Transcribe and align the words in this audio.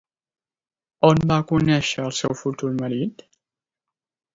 On 1.11 1.21
va 1.33 1.39
conèixer 1.53 2.03
al 2.07 2.19
seu 2.23 2.37
futur 2.43 2.75
marit? 2.83 3.27